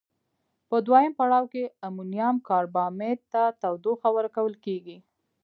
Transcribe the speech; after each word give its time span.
په 0.69 0.77
دویم 0.85 1.11
پړاو 1.19 1.45
کې 1.53 1.63
امونیم 1.87 2.35
کاربامیت 2.49 3.19
ته 3.33 3.43
تودوخه 3.61 4.09
ورکول 4.17 4.53
کیږي. 4.65 4.97